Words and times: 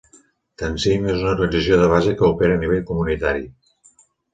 Tanzim 0.61 1.05
és 1.11 1.19
una 1.21 1.35
organització 1.35 1.79
de 1.83 1.93
base 1.95 2.17
que 2.19 2.29
opera 2.33 2.59
a 2.59 2.67
nivell 2.67 2.87
comunitari. 2.93 3.51